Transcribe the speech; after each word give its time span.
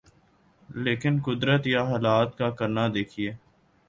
لیکن 0.69 1.19
قدرت 1.25 1.67
یا 1.67 1.83
حالات 1.83 2.37
کا 2.37 2.49
کرنا 2.49 2.87
دیکھیے۔ 2.93 3.31